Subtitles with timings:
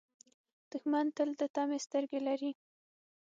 [0.69, 2.51] دښمن تل د طمعې سترګې لري